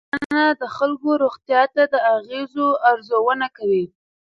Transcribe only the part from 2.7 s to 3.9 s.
ارزونه کوي.